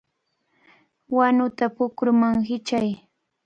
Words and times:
¡Wanuta 1.15 1.65
pukruman 1.75 2.35
hichay! 2.47 2.89